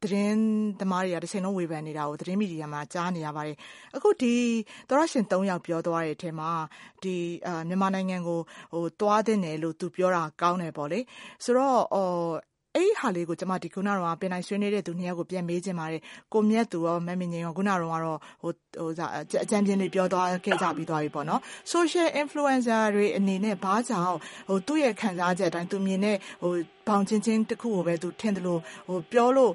[0.04, 0.42] သတင်း
[0.80, 3.58] သမားတွေကတစ်ချိန်လုံးဝေဖန်နေတာကိုသတင်းမီဒီယာမှာကြားနေရပါတယ်
[3.96, 4.34] အခုဒီ
[4.90, 6.52] သောရရှင်၃ယောက်ပြောသွားတဲ့အထက်မှာ
[7.04, 7.16] ဒီ
[7.48, 8.40] အာမြန်မာနိုင်ငံကို
[8.74, 11.00] ဟိုသွားတဲ့နယ်လို့သူပြောတာကောင်းတယ်ပေါ့လေ
[11.44, 11.80] ဆိုတော့
[12.80, 16.02] အော်အဲ့ဟာလေးကိုကျမဒီခုနကတော့ပင်နိုင်ဆွေးနေတဲ့သူနှစ်ယောက်ကိုပြန်မေးချင်ပါတယ်
[16.34, 18.90] ကိုမြတ်သူရောမမင်းငင်ရောခုနကတော့ဟိုဟို
[19.44, 21.42] အကြံပြင်းလေးပြောသွားခဲ့ကြပြီးသွားပြီပေါ့နော်
[21.74, 24.18] social influencer တွေအနေနဲ့ဘာကြောင့်
[24.50, 26.54] ဟိုသူ့ရဲ့ခံစားချက်အတိုင်းသူမြင်တဲ့ဟို
[26.88, 29.52] ဘောင်ချင်းချင်းတစ်ခုကိုပဲသူထင်တယ်လို့ဟိုပြောလို့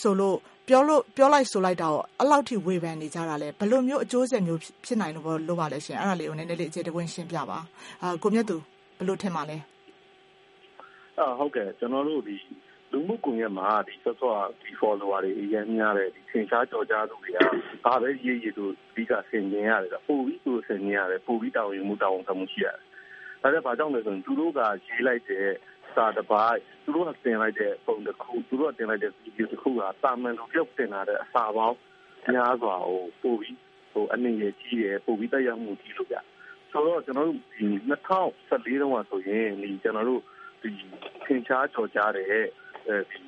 [0.00, 0.36] ဆိုလို့
[0.68, 7.58] ပြောလို့ပြောလိုက်ဆိုလိုက်တာတော့အဲ့လောက်ထိဝေဖန်နေကြတာလဲဘယ်လိုမျိုးအကျိုးဆက်မျိုးဖြစ်နိုင်လို့လို့ပါလဲရှင်အဲ့ဒါလေးကိုနည်းနည်းလေးအခြေတဝင်းရှင်းပြပါ
[8.02, 8.56] အာကိုမြတ်သူ
[8.98, 9.71] ဘယ်လိုထင်ပါလဲအာ
[11.38, 12.36] ဟုတ်ကဲ့ ကျွန်တော်တို့ဒီ
[12.92, 17.38] လူမှုကွန်ရက်မှာဒီဆော့ဆော့ဒီ follower တွေ အရင်များတယ်ဒီသင်ရှားကြော်ကြားသူတွေက
[17.84, 22.78] ဘာပဲရေးရည်သူအဓိက ဆင်ကျင်ရတယ် ပို့ပြီး သူဆင်ကျင်ရတယ် ပို့ပြီးတောင်းရင်မှုတောင်းခံမှု ရှိရတယ်
[23.42, 25.48] ဒါလည်းဘာကြောင့်လဲဆိုရင် သူတို့က ရေးလိုက်တဲ့
[25.94, 31.76] စာတစ်ပိုင်းသူတို့က တင်လိုက်တဲ့ ပုံတစ်ခု သူတို့က တင်လိုက်တဲ့ဗီဒီယိုတစ်ခုကတာမန်လူပြုတ်တင်လာတဲ့အစာပေါင်း
[32.32, 33.58] များစွာကို ပို့ပြီး
[33.92, 36.16] ဟိုအနေရကြီးရယ် ပို့ပြီးတက်ရောက်မှု ကြီးလို့ပြ
[36.70, 37.66] ဆိုတော့ကျွန်တော်တို့ဒီ
[38.18, 40.22] 2014တုန်းကဆိုရင်ဒီကျွန်တော်တို့
[40.62, 40.72] ဒီ
[41.26, 42.28] သင်ရှားကြော်ကြားတဲ့
[42.88, 43.18] အဲဒီ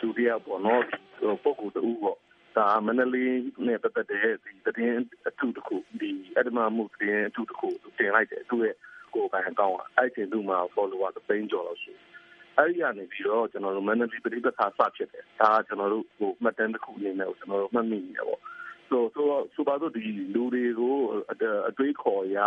[0.00, 0.98] လူတယောက်ပေါ့နော်ဒီ
[1.44, 2.18] ပုံကူတူပေါ့
[2.56, 3.34] ဒါမန္တလေး
[3.66, 8.76] နဲ့ပတ်သက်တဲ့ဒီသတင်းအထူးတစ်ခုဒီအဒမမှုသတင်းအထူးတစ်ခုတင်လိုက်တယ်သူ့ရဲ့
[9.14, 12.02] ကိုယ်ပိုင်အကောင့်အဲ့ဒီသူ့မှာ follower သပိန်းကျော်လို့ရှိတယ်
[12.58, 18.40] အဲ့ဒီကနေပြီးတော့ကျွန်တော်တို့မန္တလေးပြည်ပခါစဖြစ်တယ်ဒါကျွန်တော်တို့ဟိုမှတ်တမ်းတစ်ခုအနေနဲ့ကျွန်တော်တို့မှတ်မိနေတယ်ပေါ့
[18.88, 20.02] ဆိုဆိုဆိုပါတော့ဒီ
[20.34, 20.96] လူတွေကို
[21.30, 21.34] အ
[21.78, 22.38] တွေးခေါ်ရ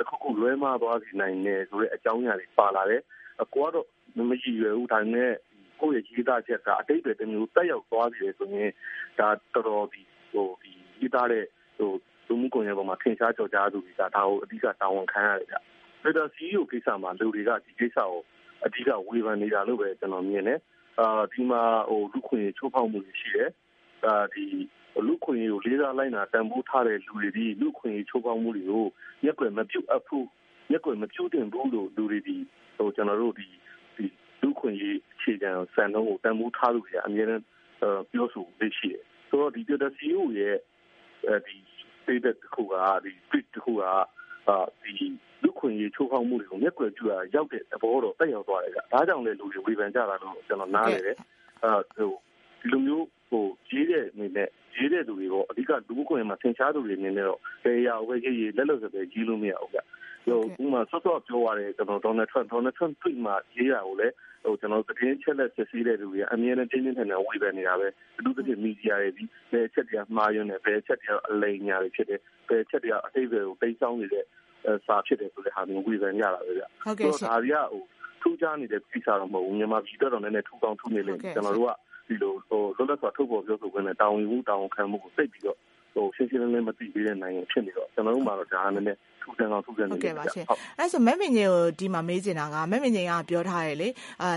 [0.00, 3.02] တခုခုလွဲမှားသွားစီနိုင်တယ်ဆိုတဲ့အကြောင်းအရာတွေပါလာတယ်
[3.42, 3.86] အကွာတော့
[4.30, 5.32] မကြည့်ရဘူးဒါနဲ့
[5.80, 8.70] ကိုယ့်ရဲ့ရေးသားချက်ကအတိတ်တွေတမျိုးတက်ရောက်သွားပြီလေဆိုရင်
[9.18, 10.02] ဒါတော်တော်ဒီ
[10.32, 11.44] ဟိုဒီရေးသားတဲ့
[11.78, 11.90] ဟို
[12.26, 15.56] လူမှုကွန်ရက်ပေါ်မှာထင်ရှားကြော်ကြားသူတွေကဒါကိုအဓိကတာဝန်ခံရတယ်ဗျ။
[16.04, 18.12] ဒါတော့ CEO ကိစ္စမှာလူတွေကဒီကိစ္စကို
[18.64, 20.58] အဓိကဝေဖန်နေတာလို့ပဲကျွန်တော်မြင်တယ်။
[20.98, 23.48] အာဒီမှာဟိုလူခွင့်ချိုးဖောက်မှုရှိတယ်။
[24.04, 24.44] ဒါဒီ
[25.06, 28.86] လူခွင့်ကိုလေးစားလိုက်တာတန်ဖိုးထားတဲ့လူတွေဒီလူခွင့်ချိုးဖောက်မှုတွေကို
[29.22, 30.26] မျက်ကွယ်မပြုတ်အပ်ဘူး
[30.70, 32.36] မျက်ကွယ်မပြုတ်တင်ဘူးလို့လူတွေဒီ
[32.76, 33.46] ဟိုကျွန်တော်တို့ဒီ
[33.96, 34.06] ဒီ
[34.42, 37.44] လူခွင့်ရေးအခြေခံစံနှုန်းကိုတန်ဖိုးထားလို့ရအမြဲတမ်း
[38.12, 40.56] ပြောဆိုလေ့ရှိတယ်။ဆိုတော့ဒီ data CEO ရဲ့
[41.46, 41.56] ဒီ
[42.02, 43.96] statement တစ်ခုကဒီ tweet တစ်ခုကအာ
[44.82, 44.92] ဒီ
[45.42, 51.16] လူခွင့်ရေးချိုးဖောက်မှုတွေကိုမျက်ကွယ်ပြုတာရောက်တဲ့သဘောတော့တက်ရောက်သွားတယ်ကဒါကြောင့်လေလူတွေဝေဖန်ကြတာလို့ကျွန်တော်နားလည်တယ်
[51.62, 52.12] အဲဟို
[52.60, 59.76] ဒီလိုမျိုးဟိုရေးတဲ့အနေနဲ့ရေးတဲ့သူတွေရောအဓိကလူခွင့်မှာသင်ချားသူတွေအနေနဲ့တော့ဘယ်ရာဝဲကြီးရေးလက်လို့ဆိုပဲကြီးလို့မရဘူးက
[60.30, 64.08] ဟိုဥမာဆော့ဆော့ပြောရတယ်ကျွန်တော်ဒေါ်နယ်ထရန့်ဒေါ်နယ်ထရန့် tweet မှာရေးရကိုလေ
[64.44, 74.24] ဟိုကျွန်တော်သတင်းချက်လက်စစ်ဆေးတဲ့လူတွေအမြဲတမ်းတင်းတင်းထန်ထန်ဝေဖန်နေတာပဲအထူးသဖြင့်မီဒီယာတွေဒီဘယ်ချက်တရားမှားယွင်းတယ်ဘယ်ချက်တရားအလိမ်ညာတွေဖြစ်တယ်ဘယ်ချက်တရားအသေးစိတ်ကိုတိတ်ဆောင်းနေတဲ့
[74.86, 77.82] စာဖြစ်တယ်ဆိုတဲ့ဟာမျိုးဝေဖန်ကြတာပဲဗျဟုတ်ကဲ့ရှင်ဒါတွေကဟို
[78.22, 81.72] ထူးခြားနေတဲ့ကိစ္စတော့မဟုတ်ဘူးမြန်မာပြည်တော်တော်နဲ့ထူကောင်းထူနေလိမ့်မယ်ကျွန်တော်တို့က
[82.08, 85.58] ဒီလိုဟိုလွတ်လပ်စွာထုတ်ဖော်ပြောဆိုခွင့်နဲ့တာဝန်ယူမှုတာဝန်ခံမှုကိုစိတ်ပြီးတော့
[85.98, 90.44] ဟိုရှင်းရှင်းလင်းလင်းမသိသေးတဲ့နိုင်ငံဖြစ်နေတော့ကျွန်တော်တို့မှာတော့ဒါကလည်းထူးဆန်းအောင်ထူးဆန်းနေတယ်ဟုတ်ကဲ့ပါရှင်
[90.78, 93.88] အဲ့ဆိုမက်မင်ကြီးကိုဒီမှာမေးချင်တာကမက်မင်ကြီးကပြောထားတယ်လေ
[94.22, 94.28] အာ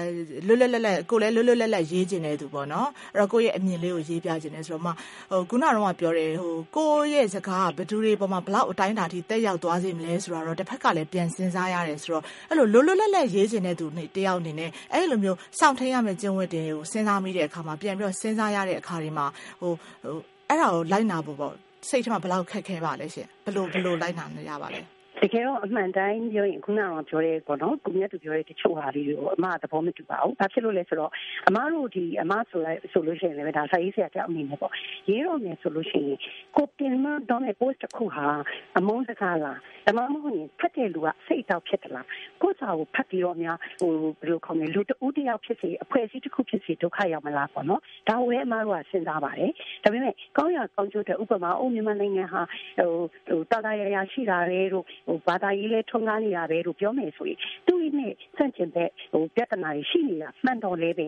[0.47, 4.91] လွတ်လွတ်လပ်လပ်ကိုလည်းလွတ်လွတ်လပ်လပ်ရေးချင်တဲ့သူပေါ့နော်အဲ့တော့ကိုယ့်ရဲ့အမြင်လေးကိုရေးပြချင်တယ်ဆိုတော့မှ
[5.31, 19.25] ဟိုခုနကတော့ပြောတယ်ဟိုကိုယ့်ရဲ့စကားကဘယ်သူတွေပေါ်မှာဘလောက်အတိုင်းတာထိတက်ရောက်သွားစေမလဲဆိုတော့တစ်ဖက်ကလည်းပြန်စဉ်းစားရတယ်ဆိုတော့အဲ့လိုလွတ်လွတ်လပ်လပ်ရေးချင်တဲ့သူတယောက်အနေနဲ့အဲ့လိုမျိုးစောင့်ထိန်ရမယ့်ကျင့်ဝတ်တွေကိုစဉ်းစားမိတဲ့အခါမှာပြန်ပြီးတော့စဉ်းစားရတဲ့အခါတွေမှာ
[19.61, 20.17] ဟိုဟို
[20.51, 21.53] အဲ့ဒါကိုလိုက်နာဖို့ပေါ့
[21.89, 24.81] စိတ်ထဲမှာဘယ်လောက်ခက်ခဲပါလဲရှင်ဘယ်လိုဘယ်လိုလိုက်နာနေရပါလဲ
[25.23, 31.11] တကယ်တော့အမှန်တိုင်းပြောရင်ခုနကပြောရဲပေါ့နော်ကိုမြတ်သူပြောရဲတချို့ဟာလေးတွေကိုအမသဘောမတူပါဘူး။ဘာဖြစ်လို့လဲဆိုတော့
[31.47, 34.71] အမတို့ဒီအမဆိုလိုက်ဆိုလို့ရှိရင်လည်းဒါစာရေးဆရာတယောက်အနေနဲ့ပေါ့
[35.09, 36.19] ရေးတော့မယ်ဆိုလို့ရှိရင်
[36.55, 38.25] ကိုတင်မတော့တဲ့ post တစ်ခုဟာ
[38.77, 42.07] အမုန်းစကားလားဒါမှမဟုတ်ရင်ဖတ်တဲ့လူကစိတ်တောက်ဖြစ်သလား
[42.41, 49.51] ကိုစာကိုဖတ်ပြီးတော့များဟိုဘယ်လိုခေါ်မလဲလူတဦးတယောက်ဖြစ်စီအဖွဲ့အစည်းတစ်ခုဖြစ်စီဒုက္ခရောက်မလားပေါ့နော်ဒါဝဲအမတို့ကစဉ်းစားပါတယ်
[49.83, 52.41] ဒါပေမဲ့ကောင်းရကောင်းကျိုးတဲ့ဥပမာအိုးမြန်မာနိုင်ငံဟာ
[52.77, 52.91] ဟို
[53.27, 61.07] ဟိုတာတာရရရှိတာလေတို့ဟိုဘာသာရေးလဲထွန်းကားနေတာပဲလို့ပြောမယ်ဆိုရင်သူ့နဲ့ဆန့်ကျင်တဲ့ဟိုပြဿနာတွေရှိနေတာမှန်တော်လဲပဲ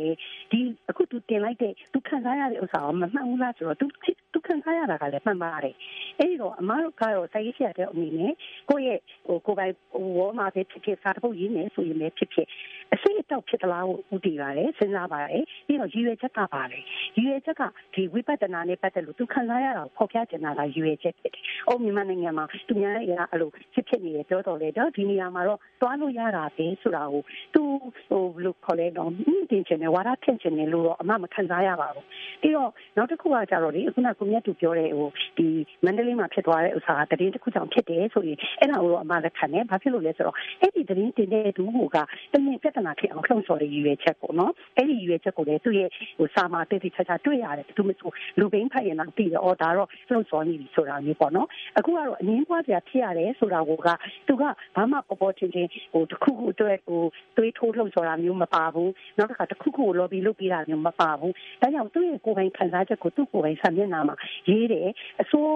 [0.51, 3.85] ဒီအခုသူတင်လိုက်တဲ့သူခံစားရတဲ့ဥစ္စာကမမှန်ဘူးလားဆိုတော့သူ
[4.33, 5.75] သူခံစားရတာကလည်းမှန်ပါတယ်
[6.19, 8.33] အဲဒီတော့အမားတို့ကတော့စိုက်ရရတဲ့အနေနဲ့
[8.69, 9.73] ကိုယ့်ရဲ့ဟိုကိုယ်ပိုင်
[10.17, 12.47] ဝေါ်မှာဖြစ်ဖြစ်စာတပုတ်ရင်းနေဆိုရင်လည်းဖြစ်ဖြစ်
[12.93, 16.79] အစိတ်အတော့ဖြစ်သလားကိုဥတည်ပါတယ်စဉ်းစားပါတယ်ပြီးတော့ရည်ရွယ်ချက်ကပါလေ
[17.17, 17.61] ရည်ရွယ်ချက်က
[17.93, 27.21] ဒီဝိပဿနာနဲ့ပတ်သက်လို့သူခံစားရတာကိုဖော်ပြချင်တာကရည်ရွယ်ချက်ဖြစ်တယ်။အိုးမြန်မာနိုင်ငံမှာသူများရဲ့အဲ့လိုဖြစ်ဖြစ်နေတယ်ပြောတော်လေတော့ဒီနေရာမှာတော့သွားလို့ရတာပဲဆိုတာကို
[27.53, 27.61] သူ
[28.07, 29.09] ဟိုဘယ်လိုခေါ်လဲတော့
[29.49, 32.05] တင်ချင်တယ်ဝါဒထင်ချင်တယ်လို့တော့အမှမခံစားရပါဘူး။
[32.41, 35.47] ပြီးတော့နောက်တစ်ခုကကြတော့လေခုနကကိုမြတ်သူပြောတဲ့ဟိုဒီ
[35.85, 41.63] မန္တလေးမှာဖြစ်သွားတဲ့ဥစ္စာကတည်င်းတစ်ခုကြောင့်ဖြစ်တယ်ဆိုရင်အဲ့ဒါကိုတော့အမှလက်ခံတယ်။ဘာဖြစ်လို့လဲဆိုတော့အဲ့ဒီတည်င်းတင်တဲ့သူ
[41.95, 41.97] က
[42.33, 53.87] တမင်ပြဿနာဖြစ်အောင်လှုံ့ဆော်တဲ့ရည်ရွယ်ချက်ပေါ့နော်အဲ့ဒီရည်ရွယ်ချက်ကိုလည်းသူ့ရဲ့ဟိုစာမှာတိတိကျကျတွေ့ရတယ်သူမဆိုလူဘိန်းဖတ်ရင်တော့သိတယ်အော်ဒါတော့လှုံ့ဆော်နေပြီဆိုတာမျိုးပေါ့နော်အခုကတော့အငင်းပွားစရာဖြစ်ရတယ်ဆိုတာကိုက
[54.27, 54.43] သူက
[54.75, 57.01] ဘာမှပေါ်ပေါ်ချင်းချင်းဟိုတစ်ခုခုအတွက်ဟို
[57.37, 64.15] တွေးထိုးလှုံ့ဆော်တာမျိုးမပါဘူးနောက်တစ်ခါတစ်ခုခုကို lobby လုပ်ပေးတာမျိုးမပါဘူးဒါကြောင့်သူ့ရဲ့ကိုယ်ပိုင်ခံစားချက်ကိုသူ့ကိုယ်ပိုင်ဆံမျက်နှာမှာ
[64.49, 64.89] ရေးတယ်
[65.21, 65.51] အစိုး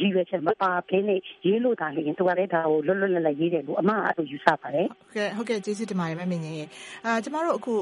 [0.00, 6.66] ရည်ရွယ်ချက်မပါဘဲနဲ့ရေးလို့တာလေသူကလည်းဒါကိုလွတ်လွတ်လပ်လပ်ရေးတယ်လို့အမအဲ့လိုယူဆပါတယ်ဟုတ်ကဲ့ဟုတ်ကဲ့ကျေးဇူးတင်ပါတယ်မမင်းကြီး
[7.06, 7.74] အာကျမတို့အခု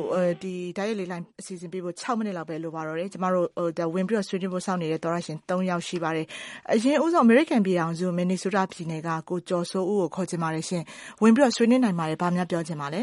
[0.43, 3.47] ဒီဓာတ်ရိုက်လေးလိုင်းအစီအစဉ်ပေးဖို့6မိနစ်လောက်ပဲလိုပါတော့တယ်ကျမတို့
[3.95, 6.27] ဝင်ပြီးတော့ဆွေးနွေးဖို့စောင့်နေတဲ့သောရရှင်3ယောက်ရှိပါတယ်
[6.73, 10.83] အရင်ဦးဆုံး American ပြည်အောင်စုမင်နီဆိုတာပြည်နယ်ကကိုကျော်စိုးဦးကိုခေါ်ချင်ပါတယ်ရှင်
[11.23, 13.03] ဝင်ပြီးတော့ဆွေးနွေးနိုင်ပါတယ်ဗာများပြောချင်ပါလဲ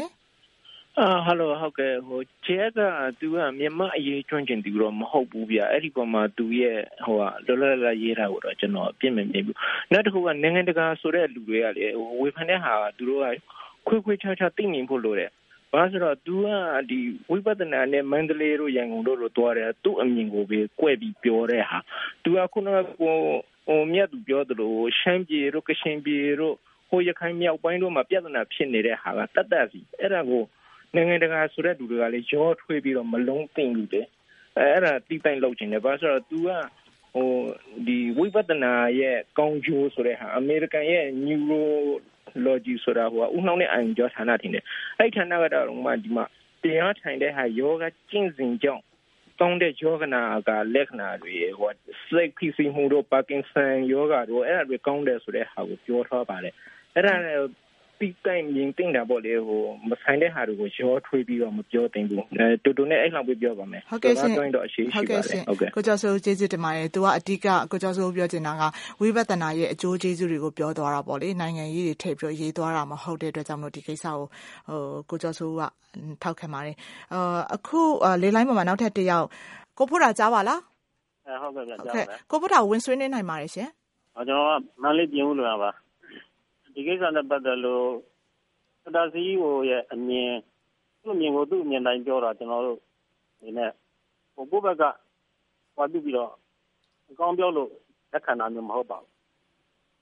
[0.98, 2.78] အအာဟယ်လိုဟုတ်ကဲ့ဟိုချဲက
[3.20, 9.56] သူကမြန်မာအရေးကျွမ်းကျင်သူတော့မဟုတ်ဘူးဗျအဲ့ဒီပုံမှာသူရဲ့ဟိုကလောလောလရေးတာကိုတော့ကျွန်တော်အပြစ်မမြင်ဘူး
[9.92, 13.26] နောက်တစ်ခုကနိုင်ငံတကာဆိုတဲ့လူတွေကလေဟိုဝေဖန်တဲ့ဟာကသူတို့က
[13.86, 15.30] ခွေးခွေးချာချာသိမြင်ဖို့လိုတယ်
[15.73, 16.47] ဘာဆိုတော့ तू က
[16.89, 21.77] ဒီဝိပဿနာနဲ့မန္တလေးတို့ရန်ကုန်တို့လိုတွားတယ်သူ့အမြင်ကိုပဲကွဲပြီးပြောတဲ့ဟာ
[22.23, 23.17] तू ကခုနကဟို
[23.67, 26.55] ဟိုမြတ်သူပြောသလိုရှမ်းပြည်တို့ကချင်ပြည်တို့
[26.89, 30.43] ဟိုရခိုင်မြောက်ပိုင်းတို့မှာပြဿနာဖြစ်နေတဲ့ဟာကတတ်တတ်စီအဲ့ဒါကို
[30.95, 34.05] နိုင်ငံတကာဆိုတဲ့လူတွေကလည်းရောထွေးပြီးတော့မလုံးသိမ့်ဘူးတဲ့
[34.57, 36.49] အဲ့ဒါတိတိုင်လောက်ချင်တယ်ဘာဆိုတော့ तू က
[37.15, 37.29] ဟို
[37.87, 41.05] ဒီဝိပဿနာရဲ့ကောင်းကျိုးဆိုတဲ့ဟာအမေရိကန်ရဲ့
[42.34, 44.64] neurology ဆိုတာဟိုဥနှောင်းနဲ့အန်ကျော်ဌာနတင်တယ်
[44.98, 46.24] အဲ့ဌာနကတော့မှဒီမှာ
[46.62, 48.84] တရားထိုင်တဲ့ဟာယောဂကျင့်စဉ်ကြောင့်
[49.40, 51.72] ကောင်းတဲ့ယောဂနာကလက္ခဏာတွေဟို
[52.08, 56.54] စိတ်ဖိစီးမှုတို့ပါကင်ဆန်ယောဂတို့အဲ့ဒါတွေကောင်းတယ်ဆိုတဲ့ဟာကိုပြောထားပါတယ်
[56.94, 57.28] အဲ့ဒါလ
[58.06, 68.62] ည်းပြီးတိုင်မြင်တင်တာပေါ့လေဟိုမဆိုင်တဲ့ဟာတွေကိုရောထွေးပြီးတော့မပြောသိဘူးအဲတူတူနဲ့အဲ့လောက်ပဲပြောပါမယ်ဟုတ်ကဲ့ရှင်တော့တော့အရှိရှိပါတယ်ဟုတ်ကဲ့ကိုကျော်စိုးကျေးဇူးတင်ပါတယ်သူကအဓိကကိုကျော်စိုးပြောချင်တာက
[69.00, 74.16] ဝိပဿနာရဲ့အကျိုးကျေးဇူးတွေကိုပြောသွားတာပေါ့လေနိုင်ငံရေးတွေထည့်ပြီးရေးသွားတာမဟုတ်တဲ့အတွက်ကြောင့်မလို့ဒီကိစ္စကို
[74.68, 74.80] ဟို
[75.10, 75.62] ကိုကျော်စိုးက
[76.22, 76.76] ထောက်ခံပါတယ်
[77.14, 77.80] အာအခု
[78.22, 79.26] လေးလိုင်းပေါ်မှာနောက်ထပ်တစ်ယောက်
[79.78, 80.60] ကိုဖို့တာကြားပါလား
[81.26, 83.68] အဲဟုတ်ကဲ့ကြားပါတယ်ကိုဖို့တာဝင်ဆွေးနေနိုင်ပါတယ်ရှင်
[84.14, 85.70] ဟောကျွန်တော်ကမန္တလေးပြင်ဦးလွင်ပါ
[86.78, 87.86] ဒီကိစ္စနဲ့ပတ်သက်လို့
[88.82, 90.32] စတာစီဟိုရဲ့အမြင်
[91.02, 92.78] သူ့အမြင်ကိုသူ့အမြင်တိုင်းပြောတာကျွန်တော်တို့
[93.40, 93.70] ဒီနဲ့
[94.34, 94.84] ဟိုကိုယ့်ဘက်က
[95.74, 96.32] ဟောပြုပြီးတော့
[97.10, 97.70] အကောင်းပြောလို့
[98.12, 99.10] လက်ခံတာမျိုးမဟုတ်ပါဘူး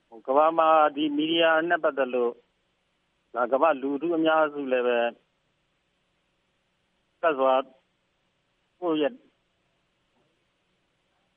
[0.09, 2.33] ဟိုကဘာမှာဒီမီဒီယာနဲ့ပတ်သက်လို့
[3.35, 4.99] ဒါကဘာလူထုအများစုလည်းပဲ
[7.23, 7.55] ကစွာ
[8.79, 9.13] ဟိုရဲ့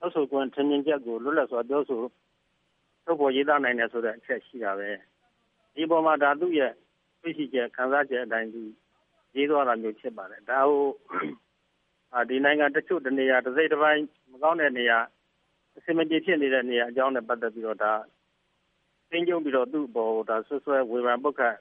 [0.04, 2.02] အဆိုကွန်ထင်မြင်ချက်ကိုလွတ်လပ်စွာပြောဆို
[3.04, 4.90] ထုတ်ပေါ်ရေးသားနိုင်တယ်ဆိုတဲ့အချက်ရှိတာပဲ
[5.80, 6.74] ဒီပေါ်မှာဒါသူ့ရဲ့
[7.22, 8.62] သိရှိချက်ခံစားချက်အတိုင်းသူ
[9.36, 15.00] ရေးသွားတာမျိုးဖြစ်ပါတယ်ဒါဟိုဒီနိုင်ငံတချို့တနေရာတစ်စိတ်တစ်ပိုင်းမကောင်းတဲ့နေရာ
[15.78, 17.94] အစမပြေဖြစ်နေတဲ့နေရာအကြောင်းနဲ့ပတ်သက်ပြီးတော့ဒါ
[19.10, 21.56] သိကြုံပြီးတော့သူ့ဘောဒါဆွဆွဲဝေဖန်ပုတ်ခတ်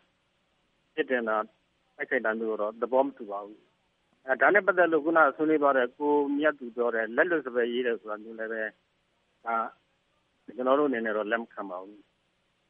[0.95, 1.37] ဖြစ်တင်တာ
[1.97, 3.61] တိုက်ခိုက်တာမျိုးတော့သဘောမတူပါဘူး
[4.27, 8.63] အဲဒါနဲ့ပတ်သက်လို့ခုနဆွေးနွေးသွားတဲ့ကိုမြတ်သူပြောတဲ့လက်လွတ်စပယ်ရေးတယ်ဆိုတာမျိုးလည်းပဲ
[9.45, 9.57] ဒါ
[10.45, 12.01] ကျွန်တော်တို့အနေနဲ့တော့လက်မခံပါဘူး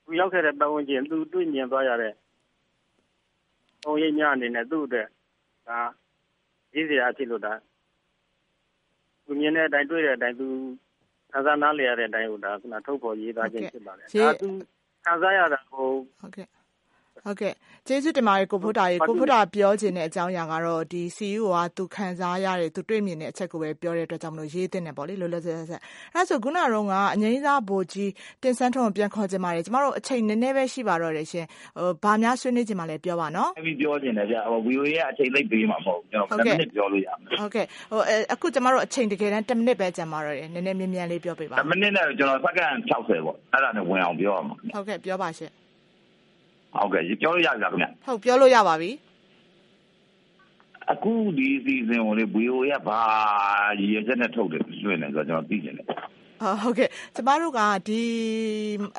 [0.09, 2.15] သူရောက်ခဲ့တဲ့ပတ်ဝန်းကျင်သူတွေ့မြင်သွားရတဲ့
[3.83, 5.09] ပုံရိပ်များအနေနဲ့သူ့အတွက်
[5.69, 5.81] ဒါ
[6.75, 7.53] ရေးစရာဖြစ်လို့ဒါ
[9.25, 10.49] သူမြင်တဲ့အတိုင်းတွေ့တဲ့အတိုင်းသူ
[11.33, 14.49] ခံစားနားလည်ရတဲ့အတိုင်းကိုဒါခုနထုတ်ဖော်ရေးသားခြင်းဖြစ်ပါတယ်ဒါသူ
[15.05, 15.91] ခံစားရတာကို
[16.21, 16.47] ဟုတ်ကဲ့
[17.25, 17.55] ဟုတ်ကဲ့
[17.87, 25.81] ကျေးဇူးတင်ပါတယ်ကိုဖိုးတာရေကိုဖိုးတာပြောခြင်းတဲ့အကြောင်းအရာကတော့ဒီ CEO ကသူခံစားရတဲ့သူတွေ့မြင်တဲ့အချက်ကိုပဲပြောတဲ့အတွက်ကြောင့်မလို့ရေးတင်တယ်ပေါ့လေလောလောဆယ်ဆက်
[26.15, 28.11] အဲဆိုခုနကတော့ကအငိမ့်စားဘိုကြီး
[28.43, 31.47] တင်ဆန်းထုံးပြန်ခေါ်ခြင်းပါတယ်ကျမတို့အချိန်နည်းနည်းပဲရှိပါတော့တယ်ရှင်
[31.79, 38.01] ဟိုဘာများဆွေးနွေးခြင်းမလဲပြောပါနော်အဲ့ဒီပြောခြင်းတယ်ဗျဟို VOA ရဲ့အချိန်သိပ်ပေးမှာမဟုတ်ဘူးကျွန်တော်10မိနစ်ပြောလို့ရမယ်ဟုတ်ကဲ့ဟို
[38.33, 45.53] အခုကျမတို့အချိန်တကယ်တမ်း10မိနစ်ပဲကျန်ပါတော့တယ်နည်းနည်းမြင်မြန်လေးပြောပေးပါ10မိနစ်နဲ့ကျွန်တော်စက္ကန့်60ပေါ့အဲ့ဒါနဲ့ဝင်အောင်ပြောရမှာဟုတ်ကဲ့ပြောပါရှင်
[46.81, 48.91] ဟုတ်ကဲ့ပြောလို့ရပြီလားခင်ဗျဟုတ်ပြောလို့ရပါပြီ
[50.93, 53.01] အခုဒီစီစဉ်ကိုလေ VO ရဘာ
[53.81, 55.87] ရည်ရချက်နဲ့ထုတ်တယ်လွှင့်တယ်ဆိုတော့ကျွန်တော်သိချင်တယ်
[56.63, 58.03] ဟုတ်ကဲ့ကျမတို့ကဒီ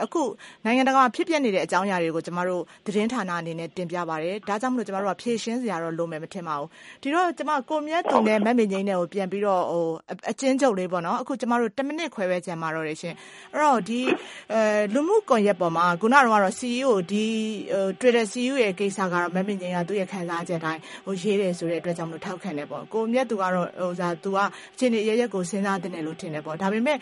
[0.04, 0.21] အခု
[0.65, 6.69] နိုင်ငံတကာဖြစ်ပျက်နေတဲ့အကြောင်းအရာတွေကိုကျမတို့သတင်းဌာနအနေနဲ့တင်ပြပါတယ်ဒါကြောင့်မလို့ကျမတို့ကဖြည့်ရှင်းစရာတော့လိုမယ်မထင်ပါဘူး
[7.02, 9.86] ဒီတော့ကျမကိုမြတ်သူနဲ့မက်မင်းငိမ့်နဲ့ကိုပြန်ပြီးတော့ဟို
[10.32, 13.15] အချင်းချုပ်လေးပေါ့နော်အခုကျမတို့10မိနစ်ခွဲပဲကြံပါတော့တယ်ရှင်
[13.54, 14.02] အဲ့တော့ဒီ
[14.54, 14.62] အဲ
[14.93, 17.25] လူမှုကွန်ရက်ပေါ်မှာခုနကတော့ CEO ဒီ
[17.99, 24.38] Twitter CEO ရဲ့ကိစ္စကတော့မက်မင်းငိမ့်ကသူ့ရဲ့ခံစားချက်တိုင်းဟိုရေးတယ်ဆိုတဲ့အတွက်ကြောင့်မလို့ထောက်ခံတယ်ပေါ့ကိုမြတ်သူကတော့ဟိုစားသူက
[24.73, 26.97] အချင်းတွေရရက်ကိုစဉ်းစားတင်တယ်လို့ထင်တယ်ပေါ့ဒါပေမဲ့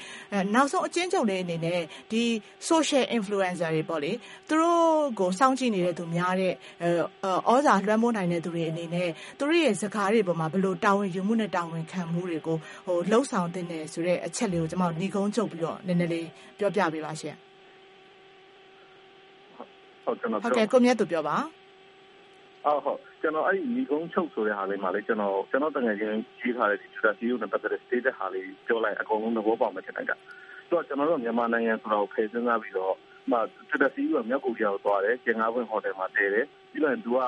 [0.55, 2.23] နောက်ဆုံးအချင်းချုပ်လေးအနေနဲ့ဒီ
[2.69, 4.11] social influencer တွေပေါ့လေ
[4.47, 4.81] သူတို့
[5.19, 6.53] ကိုစောင့်ကြည့်နေတဲ့သူများတဲ့
[7.49, 16.27] ဩဇာလွှမ်းမိုးနိုင်တဲ့သူတွေအနေနဲ့သူတို့ရဲ့စကားတွေပေါ်မှာဘယ်လိုတာဝန်ယူမှုနဲ့တာဝန်ခံမှုတွေကိုဟိုလှုပ်ဆောင်တင်တယ်ဆိုတဲ့အချက်လေးကိုကျွန်မညီကုန်းချုပ်ပြီးတော့နည်းနည်းလေး
[16.59, 17.35] ပြောပြပေးပါရှင်
[20.05, 21.37] ဟုတ်ကျွန်တော်ဟုတ်ကဲ့ကိုမြတ်သူပြောပါ
[22.63, 30.13] ဟုတ်ဟုတ်ကျွန်တော်အဲ့ဒီညီကုန်းချုပ်ဆိုတဲ့ဟာလေးမှာလေကျွန်တော်ကျွန်တော်တကယ်ချင်းကြီးထားတဲ့ဒီ strategy နဲ့ပတ်သက်တဲ့ state ဟာလေးပြောလိုက်အကုန်လုံးသဘောပေါက်မှထင်တယ်ကြ
[30.71, 32.95] တော့ကျွန်တော်တို့မြန်မာနိုင်ငံဆိုတော့ဖယ်စဉ်းစားပြီးတော့
[33.31, 33.41] မှတ
[33.73, 37.19] က်တက်စီးကမြောက်ကိုရီးယားကိုသွားတယ်ကျင်ငါးပွင့်ဟိုတယ်မှာတည်တယ်ပြီးတော့သူက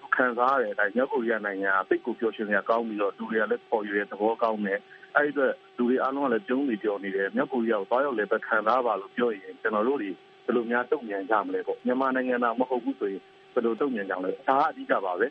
[0.00, 4.80] သူခံစားရတယ်အဲမြောက်ကိုရီးယားနိုင်ငံကပိတ်ကိုပြောရှင်ရကောင်းပြီးတော့လူတွေကလည်းပေါ်ရတဲ့သဘောကောင်းတယ်
[5.16, 10.10] အဲ့ဒီအတွက်လူတွေအားလုံးကလည်းကျုံးနေပြောနေတယ်မြောက်ကိုရီးယားကိုသွားရောက်လည်းပဲခံစားပါလို့ပြောရင်ကျွန်တော်တို့တွေ
[10.44, 13.22] ဘယ်လိုများတုံ့ပြန်ကြမလဲပေါ့မြန်မာနိုင်ငံသားမဟုတ်ဘူးဆိုရင်
[13.54, 15.26] ဘယ်လိုတုံ့ပြန်ကြမလဲဒါကအဓိကပါပဲ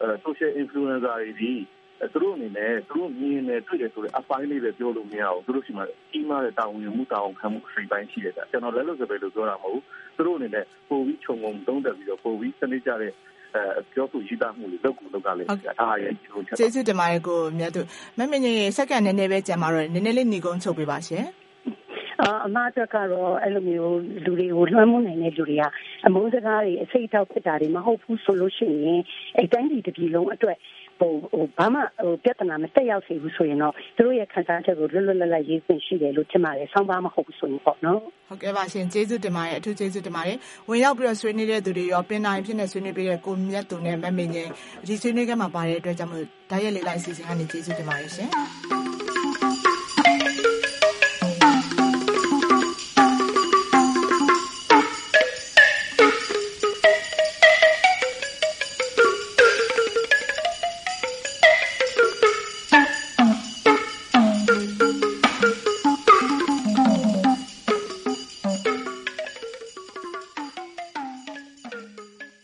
[0.00, 1.52] အဲ social influencer တွေဒီ
[2.12, 9.82] သူတို့အနေနဲ့သူတို့မြင်နေတွေ့တယ်ဆိုတဲ့အပိုင်းလေးပဲပြောလို့မရဘူးသူတို့ရှိမှကြီးမားတဲ့တာဝန်ယူမှုတာဝန်ခံမှုအစိပ်ပိုင်းရှိတယ်ကျွန်တော်လည်းလို့ဆိုပဲလို့ပြောတာမဟုတ်ဘူး
[10.16, 13.12] သူတို့အနေနဲ့ပို့ပြီးခြုံငုံသုံးသက်ပြီးတော့ပို့ပြီးစနစ်ကြတဲ့
[13.92, 17.80] ပြောဆိုရေးသားမှုတွေလုပ်ကိုလုပ်ကလည်းဒါဟာရဲ့ဒီလိုချက်ကျေးဇူးတင်ပါတယ်ကိုမြတ်သူ
[18.18, 21.24] မမင်းကြီးစက္ကန့်နည်းနည်းပဲကြံပါတော့နည်းနည်းလေးညီကုန်းချုပ်ပေးပါရှင်
[22.22, 25.64] အာအမအတွက်ကတော့အဲ့လိုမျိုးလူတွေကိုလွှမ်းမိုးနိုင်တဲ့လူတွေက
[26.06, 29.00] အမုန်းစကားတွေအစိတ်အထောက်ဖြစ်တာတွေမဟုတ်ဘူးဆိုလို့ရှိရင်
[29.36, 30.56] အဲ့တိုင်းပြည်တစ်ပြည်လုံးအတွက်
[31.00, 40.36] ဟိုဟိုဘာမှဟိုပြဿနာမတက်ရောက်စေဘူးဆိုရင်တော့သူတို့ရဲ့ခံစားချက်ကိုလွတ်လွတ်လပ်လပ်ရေးခွင့်ရှိတယ်လို့ထင်ပါတယ်ဆောင်းပါမဟုတ်ဘူးဆိုရင်ပေါ့နော်ဟုတ်ကဲ့ပါရှင်ကျေးဇူးတင်ပါတယ်အထူးကျေးဇူးတင်ပါတယ်
[40.68, 44.48] ဝင်ရောက်ပြီးတော့ဆွေးနွေးတဲ့သူတွေရောပင်နိုင်ဖြစ်နေဆွေးနွေးပေးတဲ့ကိုမြတ်သူနဲ့မမေငယ်
[44.88, 49.03] ဒီဆွေးနွေးခန်းမှာပါတဲ့အတွက်ကြောင့်မို့ဓာတ်ရိုက်လေးလိုက်အစီအစဉ်ကနေကျေးဇူးတင်ပါတယ်ရှင်